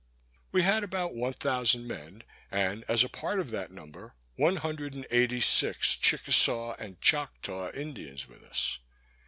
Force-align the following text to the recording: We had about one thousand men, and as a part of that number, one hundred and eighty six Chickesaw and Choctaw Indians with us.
We 0.51 0.63
had 0.63 0.83
about 0.83 1.13
one 1.13 1.33
thousand 1.33 1.87
men, 1.87 2.23
and 2.49 2.83
as 2.87 3.03
a 3.03 3.07
part 3.07 3.39
of 3.39 3.51
that 3.51 3.69
number, 3.71 4.15
one 4.35 4.55
hundred 4.55 4.95
and 4.95 5.05
eighty 5.11 5.39
six 5.39 5.95
Chickesaw 5.95 6.73
and 6.79 6.99
Choctaw 7.01 7.71
Indians 7.71 8.27
with 8.27 8.41
us. 8.43 8.79